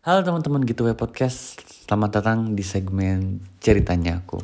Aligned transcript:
Halo 0.00 0.24
teman-teman 0.24 0.64
gitu 0.64 0.88
web 0.88 0.96
podcast, 0.96 1.60
selamat 1.84 2.24
datang 2.24 2.56
di 2.56 2.64
segmen 2.64 3.36
ceritanya 3.60 4.24
aku. 4.24 4.40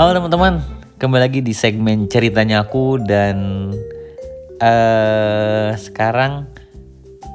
Halo 0.00 0.16
teman-teman, 0.16 0.64
kembali 0.96 1.20
lagi 1.20 1.44
di 1.44 1.52
segmen 1.52 2.08
ceritanya 2.08 2.64
aku 2.64 2.96
dan 3.04 3.68
uh, 4.56 5.76
sekarang 5.76 6.48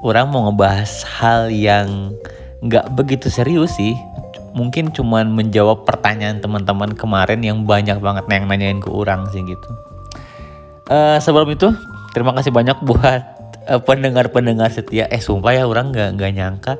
orang 0.01 0.33
mau 0.33 0.49
ngebahas 0.49 1.05
hal 1.05 1.53
yang 1.53 2.09
nggak 2.65 2.89
begitu 2.97 3.29
serius 3.29 3.77
sih, 3.77 3.93
mungkin 4.57 4.89
cuman 4.89 5.29
menjawab 5.29 5.85
pertanyaan 5.85 6.41
teman-teman 6.41 6.97
kemarin 6.97 7.39
yang 7.45 7.63
banyak 7.69 8.01
banget 8.01 8.25
yang 8.25 8.49
nanyain 8.49 8.81
ke 8.81 8.89
orang 8.89 9.29
sih 9.29 9.45
gitu. 9.45 9.69
Uh, 10.89 11.21
sebelum 11.21 11.53
itu 11.53 11.69
terima 12.17 12.33
kasih 12.33 12.49
banyak 12.49 12.81
buat 12.81 13.21
uh, 13.69 13.81
pendengar-pendengar 13.85 14.73
setia. 14.73 15.05
Eh 15.13 15.21
sumpah 15.21 15.53
ya 15.53 15.69
orang 15.69 15.93
nggak 15.93 16.09
nggak 16.17 16.31
nyangka 16.33 16.73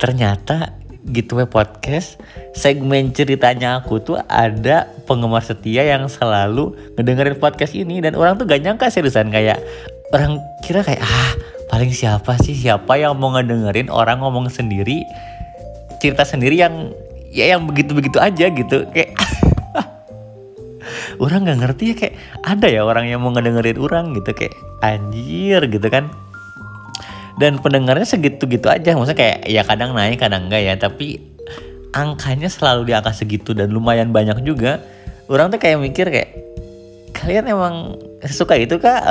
ternyata 0.00 0.78
gitu 1.08 1.40
ya 1.40 1.48
podcast 1.48 2.20
segmen 2.52 3.14
ceritanya 3.16 3.80
aku 3.80 4.02
tuh 4.02 4.18
ada 4.28 4.92
penggemar 5.08 5.40
setia 5.40 5.86
yang 5.86 6.04
selalu 6.10 6.76
ngedengerin 6.98 7.38
podcast 7.40 7.72
ini 7.72 8.04
dan 8.04 8.12
orang 8.12 8.36
tuh 8.36 8.44
gak 8.44 8.60
nyangka 8.60 8.92
seriusan 8.92 9.32
kayak 9.32 9.56
orang 10.12 10.42
kira 10.60 10.84
kayak 10.84 11.00
ah 11.00 11.32
paling 11.72 11.92
siapa 11.92 12.36
sih 12.40 12.52
siapa 12.52 13.00
yang 13.00 13.16
mau 13.16 13.32
ngedengerin 13.32 13.88
orang 13.88 14.20
ngomong 14.20 14.52
sendiri 14.52 15.04
cerita 15.98 16.28
sendiri 16.28 16.60
yang 16.60 16.92
ya 17.32 17.56
yang 17.56 17.68
begitu-begitu 17.68 18.18
aja 18.20 18.46
gitu. 18.52 18.88
Kayak 18.92 19.16
orang 21.24 21.44
nggak 21.44 21.58
ngerti 21.64 21.84
ya 21.92 21.94
kayak 21.96 22.14
ada 22.44 22.66
ya 22.68 22.82
orang 22.84 23.08
yang 23.08 23.20
mau 23.20 23.32
ngedengerin 23.32 23.78
orang 23.78 24.16
gitu 24.16 24.32
kayak 24.32 24.54
anjir 24.80 25.60
gitu 25.68 25.88
kan. 25.88 26.08
Dan 27.38 27.62
pendengarnya 27.62 28.02
segitu-gitu 28.02 28.66
aja 28.66 28.98
maksudnya 28.98 29.18
kayak 29.18 29.38
ya 29.46 29.62
kadang 29.62 29.94
naik 29.94 30.18
kadang 30.18 30.50
enggak 30.50 30.62
ya 30.66 30.74
tapi 30.74 31.22
angkanya 31.94 32.50
selalu 32.50 32.90
di 32.90 32.92
angka 32.98 33.14
segitu 33.14 33.54
dan 33.54 33.70
lumayan 33.70 34.10
banyak 34.10 34.42
juga. 34.42 34.82
Orang 35.28 35.52
tuh 35.52 35.60
kayak 35.60 35.78
mikir 35.78 36.08
kayak 36.08 36.32
kalian 37.12 37.50
emang 37.50 37.98
suka 38.30 38.56
itu 38.56 38.78
kak 38.78 39.02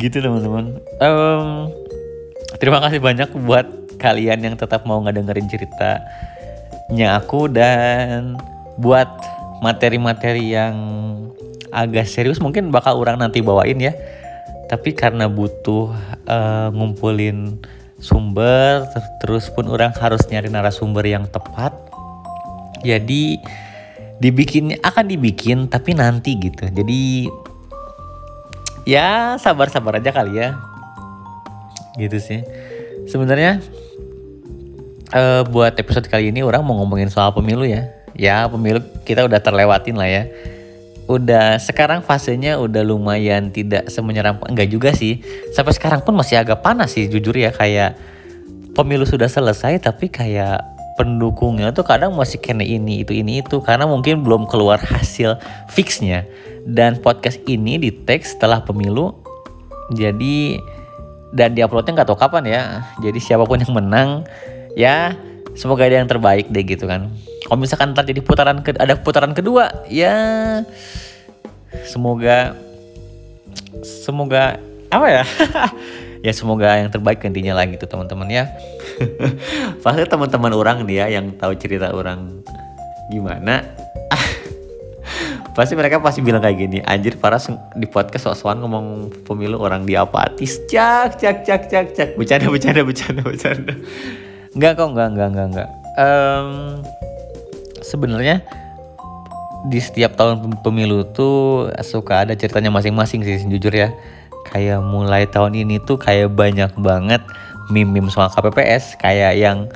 gitu 0.00 0.22
teman-teman. 0.22 0.78
Um, 1.02 1.70
terima 2.58 2.78
kasih 2.84 3.02
banyak 3.02 3.30
buat 3.42 3.66
kalian 4.00 4.40
yang 4.40 4.56
tetap 4.56 4.88
mau 4.88 4.98
ngedengerin 5.04 5.44
ceritanya 5.46 7.20
aku 7.20 7.46
dan 7.52 8.40
buat 8.80 9.06
materi-materi 9.60 10.56
yang 10.56 10.74
agak 11.70 12.08
serius 12.08 12.40
mungkin 12.40 12.72
bakal 12.72 12.96
orang 12.96 13.20
nanti 13.20 13.44
bawain 13.44 13.76
ya. 13.78 13.92
Tapi 14.66 14.96
karena 14.96 15.28
butuh 15.28 15.92
uh, 16.26 16.68
ngumpulin 16.72 17.60
sumber 18.00 18.88
ter 18.88 19.04
terus 19.20 19.52
pun 19.52 19.68
orang 19.68 19.92
harus 20.00 20.24
nyari 20.32 20.48
narasumber 20.48 21.04
yang 21.04 21.28
tepat. 21.28 21.76
Jadi 22.80 23.36
dibikinnya 24.16 24.80
akan 24.80 25.04
dibikin 25.12 25.68
tapi 25.68 25.92
nanti 25.92 26.40
gitu. 26.40 26.64
Jadi 26.72 27.28
ya 28.88 29.36
sabar-sabar 29.36 30.00
aja 30.00 30.10
kali 30.14 30.40
ya. 30.40 30.56
Gitu 31.98 32.16
sih 32.16 32.40
sebenarnya 33.10 33.58
uh, 35.10 35.42
buat 35.50 35.74
episode 35.74 36.06
kali 36.06 36.30
ini 36.30 36.46
orang 36.46 36.62
mau 36.62 36.78
ngomongin 36.78 37.10
soal 37.10 37.34
pemilu 37.34 37.66
ya. 37.66 37.90
Ya 38.14 38.46
pemilu 38.46 38.78
kita 39.02 39.26
udah 39.26 39.42
terlewatin 39.42 39.98
lah 39.98 40.06
ya. 40.06 40.30
Udah 41.10 41.58
sekarang 41.58 42.06
fasenya 42.06 42.62
udah 42.62 42.86
lumayan 42.86 43.50
tidak 43.50 43.90
semenyeramkan 43.90 44.54
enggak 44.54 44.70
juga 44.70 44.94
sih. 44.94 45.18
Sampai 45.50 45.74
sekarang 45.74 46.06
pun 46.06 46.14
masih 46.14 46.38
agak 46.38 46.62
panas 46.62 46.94
sih 46.94 47.10
jujur 47.10 47.34
ya. 47.34 47.50
Kayak 47.50 47.98
pemilu 48.78 49.02
sudah 49.02 49.26
selesai 49.26 49.82
tapi 49.82 50.06
kayak 50.06 50.62
pendukungnya 50.94 51.72
tuh 51.74 51.82
kadang 51.82 52.14
masih 52.14 52.38
kena 52.38 52.62
ini 52.62 53.02
itu 53.02 53.10
ini 53.10 53.42
itu. 53.42 53.58
Karena 53.58 53.90
mungkin 53.90 54.22
belum 54.22 54.46
keluar 54.46 54.78
hasil 54.78 55.34
fixnya. 55.66 56.22
Dan 56.62 57.02
podcast 57.02 57.42
ini 57.48 57.80
di 57.80 57.90
teks 57.90 58.38
setelah 58.38 58.62
pemilu 58.62 59.16
jadi 59.90 60.62
dan 61.30 61.54
diuploadnya 61.54 62.02
nggak 62.02 62.08
tahu 62.08 62.18
kapan 62.18 62.44
ya. 62.46 62.62
Jadi 63.02 63.18
siapa 63.22 63.46
pun 63.46 63.58
yang 63.58 63.72
menang 63.74 64.26
ya 64.74 65.14
semoga 65.54 65.86
ada 65.86 66.02
yang 66.02 66.10
terbaik 66.10 66.50
deh 66.50 66.64
gitu 66.66 66.86
kan. 66.86 67.10
Kalau 67.46 67.58
misalkan 67.58 67.94
ntar 67.94 68.06
jadi 68.06 68.22
putaran 68.22 68.62
ke 68.62 68.74
ada 68.78 68.94
putaran 68.94 69.34
kedua 69.34 69.86
ya 69.90 70.14
semoga 71.86 72.54
semoga 73.82 74.58
apa 74.90 75.06
ya? 75.08 75.24
Ya 76.20 76.36
semoga 76.36 76.76
yang 76.76 76.92
terbaik 76.92 77.24
gantinya 77.24 77.56
lagi 77.56 77.80
tuh 77.80 77.88
teman-teman 77.88 78.28
ya. 78.28 78.44
Pasti 79.82 80.04
teman-teman 80.04 80.52
orang 80.52 80.84
dia 80.84 81.08
yang 81.08 81.32
tahu 81.32 81.56
cerita 81.56 81.96
orang 81.96 82.44
gimana 83.08 83.64
pasti 85.52 85.74
mereka 85.74 85.98
pasti 85.98 86.22
bilang 86.22 86.40
kayak 86.40 86.56
gini 86.56 86.78
anjir 86.86 87.18
Paras 87.18 87.50
di 87.74 87.86
podcast 87.90 88.32
soal 88.38 88.58
ngomong 88.62 89.10
pemilu 89.26 89.58
orang 89.58 89.82
dia 89.84 90.06
apatis 90.06 90.62
cak 90.70 91.18
cak 91.18 91.42
cak 91.42 91.62
cak 91.66 91.86
cak 91.92 92.08
bercanda 92.14 92.48
bercanda 92.48 92.82
bercanda 92.86 93.22
bercanda 93.26 93.74
Enggak 94.50 94.82
kok, 94.82 94.88
enggak, 94.90 95.08
enggak, 95.14 95.28
enggak, 95.30 95.46
enggak. 95.46 95.68
Um, 95.94 96.50
Sebenarnya 97.80 98.44
di 99.66 99.80
setiap 99.80 100.14
tahun 100.14 100.62
pemilu 100.62 101.06
tuh 101.10 101.68
suka 101.82 102.22
ada 102.26 102.34
ceritanya 102.36 102.70
masing-masing 102.70 103.24
sih, 103.24 103.40
jujur 103.46 103.72
ya. 103.72 103.90
Kayak 104.50 104.82
mulai 104.82 105.26
tahun 105.30 105.54
ini 105.54 105.78
tuh 105.86 105.96
kayak 105.96 106.34
banyak 106.34 106.70
banget 106.82 107.22
meme-meme 107.70 108.10
soal 108.10 108.30
KPPS, 108.30 108.98
kayak 108.98 109.38
yang 109.38 109.70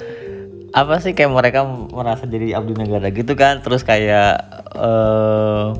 apa 0.74 0.98
sih 0.98 1.14
kayak 1.14 1.30
mereka 1.30 1.62
merasa 1.94 2.26
jadi 2.26 2.58
abdi 2.58 2.74
negara 2.74 3.06
gitu 3.14 3.38
kan, 3.38 3.62
terus 3.62 3.86
kayak 3.86 4.42
uh, 4.74 5.70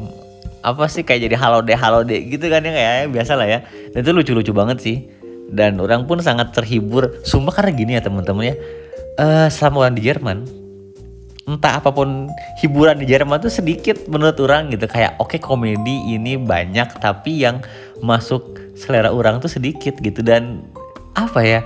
apa 0.63 0.85
sih 0.87 1.03
kayak 1.03 1.27
jadi 1.27 1.37
halo 1.37 1.61
deh 1.67 1.75
halo 1.75 2.07
deh 2.07 2.23
gitu 2.31 2.47
kan 2.47 2.63
ya 2.63 2.71
kayak 2.71 3.11
biasa 3.11 3.35
lah 3.35 3.51
ya. 3.51 3.59
Dan 3.91 4.07
itu 4.07 4.15
lucu-lucu 4.15 4.55
banget 4.55 4.79
sih. 4.79 5.11
Dan 5.51 5.77
orang 5.83 6.07
pun 6.07 6.23
sangat 6.23 6.55
terhibur, 6.55 7.21
sumpah 7.27 7.53
karena 7.53 7.73
gini 7.75 7.93
ya 7.99 8.03
teman-teman 8.07 8.55
ya 8.55 8.57
uh, 9.19 9.49
selama 9.51 9.87
orang 9.87 9.97
di 9.99 10.03
Jerman 10.07 10.39
entah 11.45 11.77
apa 11.77 11.93
pun 11.93 12.33
hiburan 12.65 12.97
di 12.97 13.05
Jerman 13.05 13.37
tuh 13.37 13.53
sedikit 13.53 14.09
menurut 14.09 14.41
orang 14.41 14.73
gitu 14.73 14.89
kayak 14.89 15.21
oke 15.21 15.37
okay, 15.37 15.41
komedi 15.41 16.17
ini 16.17 16.41
banyak 16.41 16.89
tapi 17.05 17.45
yang 17.45 17.61
masuk 18.01 18.57
selera 18.73 19.13
orang 19.13 19.45
tuh 19.45 19.53
sedikit 19.53 19.93
gitu 20.01 20.25
dan 20.25 20.65
apa 21.13 21.45
ya 21.45 21.61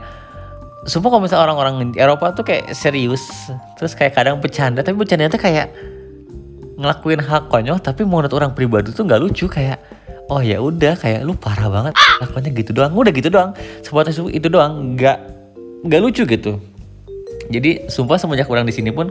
Sumpah 0.88 1.08
kalau 1.12 1.22
misalnya 1.22 1.44
orang-orang 1.44 1.92
Eropa 1.94 2.32
tuh 2.32 2.48
kayak 2.48 2.72
serius 2.72 3.52
Terus 3.76 3.92
kayak 3.92 4.16
kadang 4.16 4.40
bercanda 4.40 4.80
Tapi 4.80 4.96
bercanda 4.96 5.28
tuh 5.28 5.40
kayak 5.40 5.68
Ngelakuin 6.80 7.20
hal 7.20 7.46
konyol 7.52 7.78
Tapi 7.78 8.08
menurut 8.08 8.32
orang 8.32 8.56
pribadi 8.56 8.90
tuh 8.96 9.04
nggak 9.04 9.20
lucu 9.20 9.46
Kayak 9.46 9.78
Oh 10.28 10.44
ya 10.44 10.60
udah 10.60 10.96
kayak 10.96 11.24
lu 11.24 11.36
parah 11.36 11.68
banget 11.68 11.96
Lakuannya 12.20 12.52
gitu 12.52 12.72
doang. 12.76 12.92
Udah 12.96 13.12
gitu 13.12 13.28
doang 13.28 13.52
Sebuah 13.84 14.08
itu 14.32 14.48
doang 14.48 14.96
nggak 14.96 15.18
nggak 15.88 16.00
lucu 16.02 16.26
gitu. 16.26 16.58
Jadi 17.48 17.86
sumpah 17.88 18.18
semenjak 18.18 18.50
orang 18.50 18.66
di 18.66 18.74
sini 18.74 18.90
pun 18.90 19.08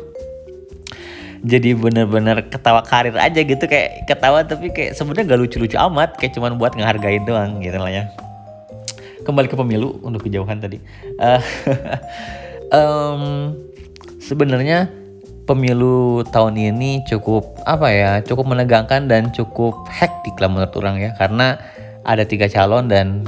jadi 1.45 1.77
bener-bener 1.77 2.49
ketawa 2.49 2.81
karir 2.81 3.13
aja 3.13 3.41
gitu 3.45 3.65
kayak 3.69 4.09
ketawa 4.09 4.41
tapi 4.41 4.73
kayak 4.73 4.97
sebenarnya 4.97 5.37
gak 5.37 5.39
lucu-lucu 5.45 5.77
amat 5.77 6.17
kayak 6.17 6.33
cuman 6.33 6.57
buat 6.57 6.73
ngehargain 6.73 7.23
doang 7.29 7.61
gitu 7.61 7.77
lah 7.77 7.91
ya 7.93 8.03
kembali 9.27 9.51
ke 9.51 9.59
pemilu 9.59 9.99
untuk 9.99 10.23
kejauhan 10.25 10.63
tadi. 10.63 10.79
Uh, 11.17 11.41
um, 12.71 13.23
sebenarnya 14.23 14.91
pemilu 15.47 16.23
tahun 16.31 16.55
ini 16.55 17.07
cukup 17.07 17.63
apa 17.63 17.87
ya 17.89 18.11
cukup 18.21 18.51
menegangkan 18.51 19.07
dan 19.07 19.31
cukup 19.31 19.87
hektik 19.91 20.39
lah 20.39 20.47
menurut 20.47 20.71
orang 20.79 20.99
ya. 20.99 21.11
Karena 21.19 21.59
ada 22.07 22.23
tiga 22.23 22.47
calon 22.47 22.87
dan 22.87 23.27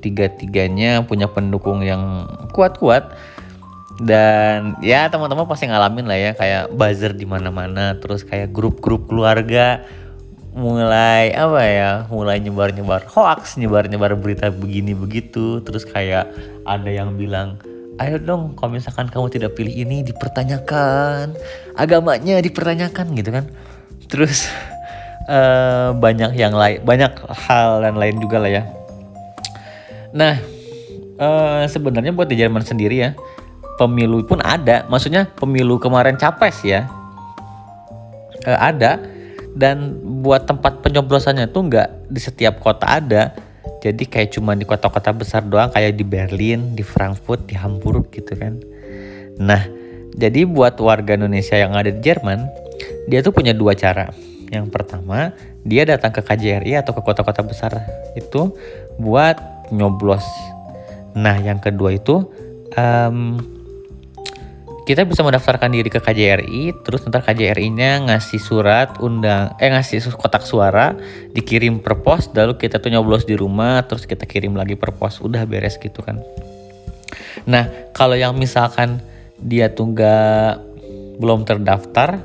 tiga-tiganya 0.00 1.04
punya 1.04 1.28
pendukung 1.28 1.80
yang 1.84 2.28
kuat-kuat. 2.52 3.12
Dan 4.00 4.80
ya 4.80 5.12
teman-teman 5.12 5.44
pasti 5.44 5.68
ngalamin 5.68 6.08
lah 6.08 6.16
ya 6.16 6.30
kayak 6.32 6.72
buzzer 6.72 7.12
di 7.12 7.28
mana-mana 7.28 8.00
terus 8.00 8.24
kayak 8.24 8.48
grup-grup 8.48 9.04
keluarga 9.12 9.84
mulai 10.50 11.30
apa 11.30 11.62
ya 11.62 11.90
mulai 12.10 12.42
nyebar-nyebar 12.42 13.06
hoax 13.06 13.54
nyebar-nyebar 13.54 14.18
berita 14.18 14.50
begini 14.50 14.98
begitu 14.98 15.62
terus 15.62 15.86
kayak 15.86 16.26
ada 16.66 16.90
yang 16.90 17.14
bilang 17.14 17.56
ayo 18.02 18.18
dong 18.18 18.58
kalau 18.58 18.74
misalkan 18.74 19.06
kamu 19.06 19.30
tidak 19.30 19.54
pilih 19.54 19.70
ini 19.70 20.02
dipertanyakan 20.02 21.38
agamanya 21.78 22.42
dipertanyakan 22.42 23.14
gitu 23.14 23.30
kan 23.30 23.44
terus 24.10 24.50
uh, 25.30 25.94
banyak 26.04 26.34
yang 26.34 26.52
lain 26.52 26.82
banyak 26.82 27.14
hal 27.46 27.84
dan 27.86 27.94
lain 27.94 28.18
juga 28.18 28.42
lah 28.42 28.50
ya 28.50 28.62
nah 30.10 30.34
uh, 31.22 31.62
sebenarnya 31.70 32.10
buat 32.10 32.26
di 32.26 32.34
Jerman 32.34 32.66
sendiri 32.66 32.96
ya 32.98 33.10
pemilu 33.80 34.20
pun 34.28 34.44
ada. 34.44 34.84
Maksudnya 34.92 35.24
pemilu 35.40 35.80
kemarin 35.80 36.20
capres 36.20 36.60
ya. 36.60 36.84
E, 38.44 38.52
ada. 38.52 39.00
Dan 39.60 40.00
buat 40.24 40.48
tempat 40.48 40.80
penyoblosannya 40.80 41.52
tuh 41.52 41.68
nggak 41.68 42.08
di 42.08 42.20
setiap 42.20 42.64
kota 42.64 42.88
ada. 42.88 43.36
Jadi 43.80 44.08
kayak 44.08 44.36
cuma 44.36 44.56
di 44.56 44.64
kota-kota 44.64 45.12
besar 45.12 45.44
doang 45.44 45.68
kayak 45.72 45.96
di 45.96 46.04
Berlin 46.04 46.72
di 46.76 46.84
Frankfurt 46.84 47.44
di 47.44 47.56
Hamburg 47.56 48.08
gitu 48.08 48.32
kan. 48.36 48.56
Nah 49.36 49.68
jadi 50.16 50.48
buat 50.48 50.80
warga 50.80 51.16
Indonesia 51.16 51.56
yang 51.60 51.76
ada 51.76 51.92
di 51.92 52.00
Jerman 52.00 52.48
dia 53.08 53.20
tuh 53.20 53.36
punya 53.36 53.52
dua 53.52 53.76
cara. 53.76 54.08
Yang 54.48 54.72
pertama 54.72 55.36
dia 55.64 55.84
datang 55.84 56.12
ke 56.12 56.24
KJRI 56.24 56.80
atau 56.80 56.96
ke 56.96 57.00
kota-kota 57.04 57.44
besar 57.44 57.72
itu 58.16 58.56
buat 58.96 59.36
nyoblos. 59.72 60.24
Nah 61.16 61.36
yang 61.40 61.60
kedua 61.60 61.96
itu 61.96 62.28
um, 62.76 63.40
kita 64.90 65.06
bisa 65.06 65.22
mendaftarkan 65.22 65.70
diri 65.70 65.86
ke 65.86 66.02
KJRI, 66.02 66.82
terus 66.82 67.06
ntar 67.06 67.22
KJRI-nya 67.22 68.10
ngasih 68.10 68.42
surat 68.42 68.98
undang, 68.98 69.54
eh 69.62 69.70
ngasih 69.70 70.02
kotak 70.18 70.42
suara, 70.42 70.98
dikirim 71.30 71.78
per 71.78 72.02
pos, 72.02 72.26
lalu 72.34 72.58
kita 72.58 72.82
tuh 72.82 72.90
nyoblos 72.90 73.22
di 73.22 73.38
rumah, 73.38 73.86
terus 73.86 74.02
kita 74.02 74.26
kirim 74.26 74.58
lagi 74.58 74.74
per 74.74 74.90
pos, 74.90 75.22
udah 75.22 75.46
beres 75.46 75.78
gitu 75.78 76.02
kan. 76.02 76.18
Nah 77.46 77.70
kalau 77.94 78.18
yang 78.18 78.34
misalkan 78.34 78.98
dia 79.38 79.70
tuh 79.70 79.94
nggak 79.94 80.58
belum 81.22 81.46
terdaftar 81.46 82.18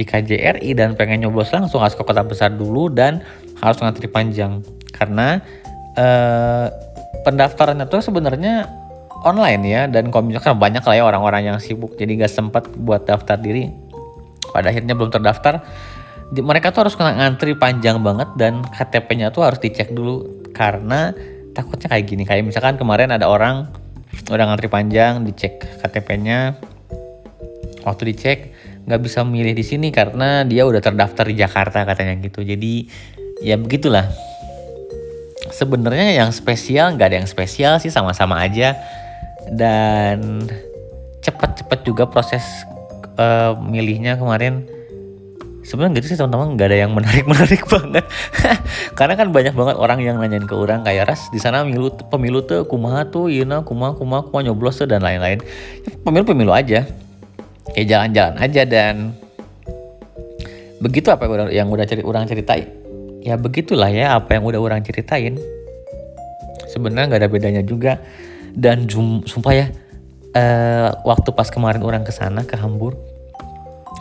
di 0.00 0.08
KJRI 0.08 0.72
dan 0.72 0.96
pengen 0.96 1.28
nyoblos 1.28 1.52
langsung 1.52 1.84
harus 1.84 1.92
ke 1.92 2.00
kota 2.00 2.24
besar 2.24 2.48
dulu 2.48 2.88
dan 2.88 3.20
harus 3.60 3.76
ngantri 3.80 4.08
panjang 4.08 4.64
karena 4.88 5.44
eh, 5.96 6.66
pendaftarannya 7.24 7.84
tuh 7.88 8.00
sebenarnya 8.00 8.68
online 9.26 9.62
ya 9.66 9.82
dan 9.90 10.14
kalau 10.14 10.30
misalkan 10.30 10.54
banyak 10.54 10.86
lah 10.86 10.94
ya 10.94 11.02
orang-orang 11.02 11.50
yang 11.50 11.58
sibuk 11.58 11.98
jadi 11.98 12.14
nggak 12.22 12.30
sempat 12.30 12.70
buat 12.78 13.02
daftar 13.02 13.34
diri. 13.34 13.66
Pada 14.54 14.70
akhirnya 14.70 14.94
belum 14.94 15.10
terdaftar. 15.10 15.66
Mereka 16.30 16.74
tuh 16.74 16.86
harus 16.86 16.94
kena 16.94 17.14
ngantri 17.18 17.54
panjang 17.54 18.02
banget 18.02 18.34
dan 18.38 18.62
KTP-nya 18.66 19.30
tuh 19.34 19.46
harus 19.46 19.58
dicek 19.58 19.90
dulu. 19.90 20.46
Karena 20.54 21.10
takutnya 21.52 21.90
kayak 21.90 22.04
gini 22.06 22.22
kayak 22.22 22.46
misalkan 22.46 22.78
kemarin 22.78 23.10
ada 23.10 23.26
orang 23.26 23.66
udah 24.30 24.44
ngantri 24.46 24.70
panjang 24.70 25.26
dicek 25.26 25.60
KTP-nya 25.82 26.56
waktu 27.86 28.02
dicek 28.14 28.38
nggak 28.86 29.00
bisa 29.02 29.26
memilih 29.26 29.54
di 29.54 29.64
sini 29.66 29.90
karena 29.90 30.46
dia 30.46 30.62
udah 30.62 30.78
terdaftar 30.78 31.26
di 31.26 31.34
Jakarta 31.34 31.82
katanya 31.82 32.14
gitu. 32.22 32.46
Jadi 32.46 32.86
ya 33.42 33.58
begitulah. 33.58 34.06
Sebenarnya 35.46 36.22
yang 36.22 36.30
spesial 36.34 36.94
nggak 36.94 37.06
ada 37.10 37.16
yang 37.22 37.30
spesial 37.30 37.78
sih 37.78 37.90
sama-sama 37.90 38.42
aja 38.42 38.74
dan 39.54 40.42
cepat-cepat 41.22 41.82
juga 41.86 42.06
proses 42.06 42.42
uh, 43.18 43.54
milihnya 43.58 44.18
kemarin. 44.18 44.66
Sebenarnya 45.66 45.98
gitu 45.98 46.14
sih 46.14 46.18
teman-teman. 46.18 46.54
Nggak 46.54 46.68
ada 46.70 46.78
yang 46.78 46.92
menarik-menarik 46.94 47.62
banget. 47.74 48.04
Karena 48.94 49.14
kan 49.18 49.28
banyak 49.34 49.54
banget 49.58 49.76
orang 49.82 49.98
yang 49.98 50.16
nanyain 50.22 50.46
ke 50.46 50.54
orang 50.54 50.86
kayak 50.86 51.10
ras 51.10 51.26
di 51.34 51.42
sana 51.42 51.66
pemilu 51.66 51.90
pemilu 52.06 52.38
tuh 52.46 52.62
kumaha 52.70 53.02
tuh 53.10 53.26
iya 53.26 53.42
kumaha 53.66 53.98
kumaha 53.98 54.22
kumaha 54.30 54.42
nyoblos 54.46 54.78
tuh 54.78 54.86
dan 54.86 55.02
lain-lain. 55.02 55.42
Ya, 55.82 55.90
pemilu 56.06 56.24
pemilu 56.26 56.52
aja. 56.54 56.86
Ya 57.74 57.82
jalan-jalan 57.82 58.38
aja. 58.38 58.62
Dan 58.62 59.18
begitu 60.78 61.10
apa 61.10 61.26
yang 61.50 61.66
udah 61.66 61.82
ceri 61.82 62.06
orang 62.06 62.30
ceritain? 62.30 62.70
Ya 63.26 63.34
begitulah 63.34 63.90
ya 63.90 64.14
apa 64.14 64.38
yang 64.38 64.46
udah 64.46 64.62
orang 64.62 64.86
ceritain. 64.86 65.34
Sebenarnya 66.70 67.10
nggak 67.10 67.20
ada 67.26 67.30
bedanya 67.30 67.62
juga 67.66 67.98
dan 68.56 68.88
jum, 68.88 69.20
sumpah 69.28 69.52
ya 69.52 69.66
uh, 70.32 70.88
waktu 71.04 71.30
pas 71.36 71.52
kemarin 71.52 71.84
orang 71.84 72.02
ke 72.02 72.10
sana 72.10 72.42
ke 72.48 72.56
Hamburg 72.56 72.96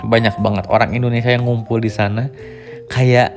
banyak 0.07 0.35
banget 0.39 0.65
orang 0.71 0.91
Indonesia 0.95 1.31
yang 1.31 1.47
ngumpul 1.47 1.79
di 1.79 1.91
sana. 1.91 2.27
Kayak 2.91 3.35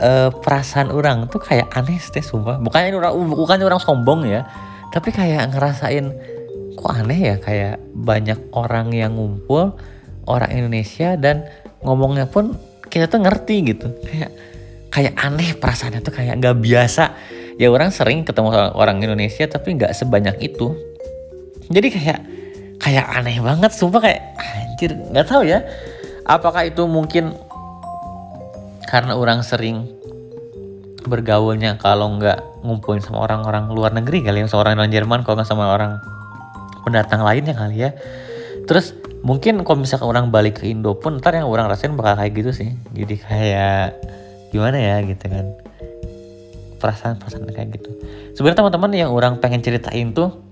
uh, 0.00 0.28
perasaan 0.32 0.90
orang 0.90 1.28
tuh 1.28 1.40
kayak 1.40 1.72
aneh 1.72 2.00
sih 2.00 2.24
sumpah. 2.24 2.60
Bukannya 2.60 2.96
orang 2.96 3.12
bukannya 3.16 3.64
orang 3.66 3.82
sombong 3.82 4.28
ya 4.28 4.44
tapi 4.90 5.14
kayak 5.14 5.54
ngerasain 5.54 6.10
kok 6.74 6.90
aneh 6.90 7.20
ya 7.30 7.36
kayak 7.38 7.78
banyak 7.94 8.38
orang 8.50 8.90
yang 8.90 9.14
ngumpul 9.14 9.78
orang 10.26 10.50
Indonesia 10.50 11.14
dan 11.14 11.46
ngomongnya 11.86 12.26
pun 12.26 12.58
kita 12.90 13.06
tuh 13.06 13.22
ngerti 13.22 13.56
gitu. 13.70 13.88
Kayak 14.02 14.30
kayak 14.90 15.14
aneh 15.22 15.54
perasaannya 15.54 16.02
tuh 16.02 16.14
kayak 16.14 16.42
nggak 16.42 16.58
biasa 16.58 17.14
ya 17.60 17.68
orang 17.68 17.92
sering 17.92 18.24
ketemu 18.24 18.72
orang 18.72 19.04
Indonesia 19.04 19.44
tapi 19.44 19.76
nggak 19.76 19.92
sebanyak 19.92 20.40
itu. 20.40 20.72
Jadi 21.68 21.92
kayak 21.92 22.18
kayak 22.80 23.06
aneh 23.20 23.36
banget 23.44 23.68
sumpah 23.76 24.00
kayak 24.00 24.20
anjir 24.40 24.96
nggak 24.96 25.28
tahu 25.28 25.44
ya. 25.44 25.60
Apakah 26.24 26.64
itu 26.64 26.88
mungkin 26.88 27.36
karena 28.88 29.12
orang 29.12 29.44
sering 29.44 29.92
bergaulnya 31.04 31.76
kalau 31.76 32.16
nggak 32.16 32.64
ngumpulin 32.64 33.04
sama 33.04 33.28
orang-orang 33.28 33.68
luar 33.68 33.92
negeri 33.92 34.24
kali 34.24 34.40
ya 34.40 34.48
seorang 34.48 34.80
orang 34.80 34.88
Jerman 34.88 35.20
kalau 35.20 35.40
nggak 35.40 35.48
sama 35.48 35.68
orang 35.68 36.00
pendatang 36.88 37.20
lainnya 37.20 37.52
kali 37.52 37.76
ya. 37.84 37.92
Terus 38.64 38.96
mungkin 39.20 39.60
kalau 39.68 39.84
misalkan 39.84 40.08
orang 40.08 40.32
balik 40.32 40.64
ke 40.64 40.72
Indo 40.72 40.96
pun 40.96 41.20
ntar 41.20 41.36
yang 41.36 41.44
orang 41.44 41.68
rasain 41.68 41.92
bakal 41.92 42.24
kayak 42.24 42.32
gitu 42.40 42.56
sih. 42.56 42.72
Jadi 42.96 43.20
kayak 43.20 44.00
gimana 44.48 44.80
ya 44.80 44.96
gitu 45.04 45.28
kan 45.28 45.69
perasaan-perasaan 46.80 47.52
kayak 47.52 47.76
gitu. 47.76 47.90
Sebenarnya 48.34 48.64
teman-teman 48.64 48.90
yang 48.96 49.10
orang 49.12 49.36
pengen 49.38 49.60
ceritain 49.60 50.16
tuh 50.16 50.50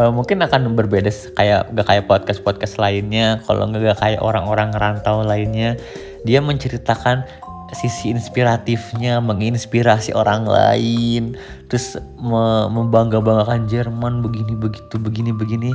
uh, 0.00 0.12
mungkin 0.12 0.40
akan 0.40 0.72
berbeda 0.72 1.12
kayak 1.36 1.70
gak 1.76 1.86
kayak 1.86 2.04
podcast 2.08 2.40
podcast 2.40 2.80
lainnya. 2.80 3.42
Kalau 3.44 3.68
nggak 3.68 3.98
kayak 4.00 4.20
orang-orang 4.24 4.72
ngerantau 4.72 5.22
lainnya. 5.26 5.76
Dia 6.22 6.38
menceritakan 6.38 7.26
sisi 7.72 8.12
inspiratifnya 8.12 9.18
menginspirasi 9.20 10.12
orang 10.12 10.44
lain. 10.44 11.36
Terus 11.68 11.96
me 12.20 12.68
membangga-banggakan 12.68 13.68
Jerman 13.68 14.20
begini 14.20 14.54
begitu 14.56 14.96
begini 15.00 15.30
begini. 15.32 15.70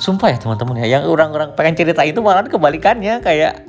Sumpah 0.00 0.34
ya 0.34 0.38
teman-teman 0.40 0.82
ya 0.82 0.98
yang 0.98 1.06
orang-orang 1.06 1.54
pengen 1.54 1.78
cerita 1.78 2.02
itu 2.02 2.18
malah 2.18 2.42
kebalikannya. 2.48 3.22
Kayak 3.22 3.62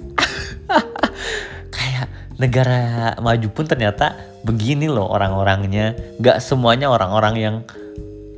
kayak 1.75 2.07
negara 2.41 3.13
maju 3.21 3.47
pun 3.53 3.65
ternyata 3.69 4.34
begini 4.45 4.85
loh 4.85 5.09
orang-orangnya. 5.09 5.97
Gak 6.21 6.39
semuanya 6.39 6.87
orang-orang 6.93 7.35
yang 7.35 7.55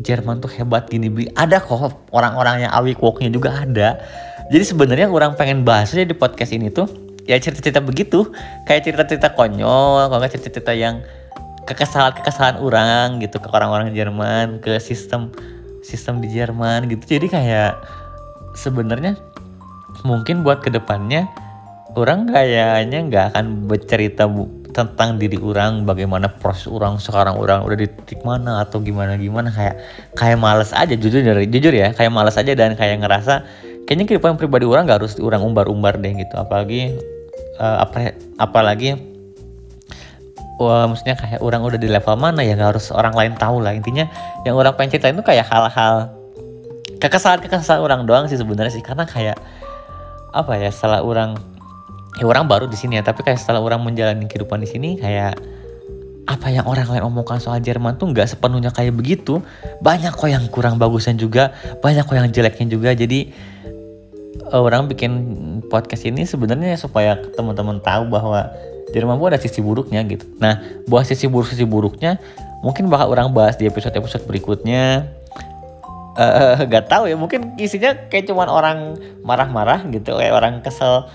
Jerman 0.02 0.40
tuh 0.40 0.50
hebat 0.56 0.88
gini. 0.88 1.12
Ada 1.36 1.60
kok 1.60 2.10
orang-orang 2.16 2.66
yang 2.66 2.72
awik 2.72 3.04
woknya 3.04 3.28
juga 3.28 3.68
ada. 3.68 4.00
Jadi 4.48 4.64
sebenarnya 4.64 5.12
orang 5.12 5.36
pengen 5.36 5.68
bahas 5.68 5.92
aja 5.92 6.08
di 6.08 6.16
podcast 6.16 6.56
ini 6.56 6.72
tuh 6.72 6.88
ya 7.28 7.36
cerita-cerita 7.36 7.84
begitu. 7.84 8.32
Kayak 8.64 8.88
cerita-cerita 8.88 9.36
konyol 9.36 10.08
kalau 10.08 10.18
nggak 10.24 10.40
cerita-cerita 10.40 10.72
yang 10.72 11.04
kekesalan-kekesalan 11.68 12.64
orang 12.64 13.20
gitu 13.20 13.44
ke 13.44 13.48
orang-orang 13.52 13.92
Jerman 13.92 14.64
ke 14.64 14.80
sistem 14.80 15.36
sistem 15.84 16.24
di 16.24 16.32
Jerman 16.32 16.88
gitu. 16.88 17.20
Jadi 17.20 17.28
kayak 17.28 17.76
sebenarnya 18.56 19.20
mungkin 20.08 20.48
buat 20.48 20.64
ke 20.64 20.72
depannya 20.72 21.28
orang 21.98 22.30
kayaknya 22.32 23.00
nggak 23.12 23.26
akan 23.34 23.68
bercerita 23.68 24.30
bu 24.30 24.48
tentang 24.78 25.18
diri 25.18 25.42
orang 25.42 25.90
bagaimana 25.90 26.30
proses 26.38 26.70
orang 26.70 27.02
sekarang 27.02 27.34
orang 27.42 27.66
udah 27.66 27.74
di 27.82 27.90
titik 27.90 28.22
mana 28.22 28.62
atau 28.62 28.78
gimana 28.78 29.18
gimana 29.18 29.50
kayak 29.50 29.82
kayak 30.14 30.38
males 30.38 30.70
aja 30.70 30.94
jujur 30.94 31.26
dari 31.26 31.50
jujur 31.50 31.74
ya 31.74 31.98
kayak 31.98 32.14
males 32.14 32.38
aja 32.38 32.54
dan 32.54 32.78
kayak 32.78 33.02
ngerasa 33.02 33.42
kayaknya 33.90 34.06
kehidupan 34.06 34.38
pribadi 34.38 34.70
orang 34.70 34.86
gak 34.86 35.02
harus 35.02 35.18
orang 35.18 35.42
umbar-umbar 35.42 35.98
deh 35.98 36.14
gitu 36.14 36.38
apalagi 36.38 36.94
uh, 37.58 37.90
apa 37.90 38.14
apalagi 38.38 39.02
wah 40.62 40.86
maksudnya 40.86 41.18
kayak 41.18 41.42
orang 41.42 41.66
udah 41.66 41.82
di 41.82 41.90
level 41.90 42.14
mana 42.14 42.46
ya 42.46 42.54
gak 42.54 42.78
harus 42.78 42.94
orang 42.94 43.18
lain 43.18 43.34
tahu 43.34 43.66
lah 43.66 43.74
intinya 43.74 44.06
yang 44.46 44.54
orang 44.54 44.78
pengen 44.78 44.94
cerita 44.94 45.10
itu 45.10 45.26
kayak 45.26 45.50
hal-hal 45.50 46.14
kekesalan 47.02 47.42
kekesalan 47.42 47.82
orang 47.82 48.06
doang 48.06 48.30
sih 48.30 48.38
sebenarnya 48.38 48.78
sih 48.78 48.86
karena 48.86 49.10
kayak 49.10 49.42
apa 50.38 50.54
ya 50.54 50.70
setelah 50.70 51.02
orang 51.02 51.57
ya 52.18 52.26
orang 52.26 52.50
baru 52.50 52.66
di 52.66 52.78
sini 52.78 52.98
ya 52.98 53.04
tapi 53.06 53.22
kayak 53.22 53.38
setelah 53.38 53.62
orang 53.62 53.82
menjalani 53.86 54.26
kehidupan 54.26 54.62
di 54.62 54.70
sini 54.70 54.90
kayak 54.98 55.38
apa 56.28 56.52
yang 56.52 56.68
orang 56.68 56.92
lain 56.92 57.08
omongkan 57.08 57.40
soal 57.40 57.58
Jerman 57.64 57.96
tuh 57.96 58.12
nggak 58.12 58.28
sepenuhnya 58.28 58.76
kayak 58.76 58.92
begitu. 59.00 59.40
Banyak 59.80 60.12
kok 60.12 60.28
yang 60.28 60.44
kurang 60.52 60.76
bagusan 60.76 61.16
juga 61.16 61.56
banyak 61.80 62.04
kok 62.04 62.16
yang 62.20 62.28
jeleknya 62.28 62.68
juga. 62.68 62.92
Jadi 62.92 63.32
uh, 64.52 64.60
orang 64.60 64.92
bikin 64.92 65.12
podcast 65.72 66.04
ini 66.04 66.28
sebenarnya 66.28 66.76
supaya 66.76 67.16
teman-teman 67.34 67.80
tahu 67.80 68.12
bahwa 68.12 68.52
Jerman 68.92 69.20
pun 69.20 69.32
ada 69.32 69.40
sisi 69.40 69.64
buruknya 69.64 70.04
gitu. 70.04 70.28
Nah 70.44 70.60
buat 70.92 71.08
sisi 71.08 71.32
buruk 71.32 71.48
sisi 71.48 71.64
buruknya 71.64 72.20
mungkin 72.60 72.92
bakal 72.92 73.16
orang 73.16 73.32
bahas 73.32 73.56
di 73.56 73.64
episode 73.64 73.96
episode 73.96 74.28
berikutnya 74.28 75.08
uh, 76.18 76.58
gak 76.66 76.90
tahu 76.90 77.06
ya 77.08 77.16
mungkin 77.16 77.54
isinya 77.62 77.94
kayak 78.10 78.28
cuman 78.28 78.50
orang 78.50 78.98
marah-marah 79.22 79.86
gitu 79.94 80.18
kayak 80.18 80.34
orang 80.34 80.60
kesel 80.66 81.06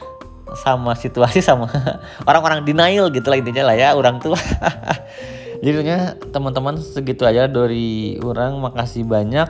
sama 0.58 0.92
situasi 0.98 1.40
sama 1.40 1.70
orang-orang 2.28 2.64
denial 2.66 3.08
gitu 3.08 3.28
lah 3.28 3.38
intinya 3.38 3.72
lah 3.72 3.76
ya 3.76 3.88
orang 3.96 4.18
tua. 4.18 4.38
Jadinya 5.64 6.18
teman-teman 6.34 6.74
segitu 6.82 7.22
aja 7.22 7.46
dari 7.46 8.18
orang 8.18 8.58
makasih 8.58 9.06
banyak. 9.06 9.46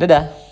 Dadah 0.00 0.49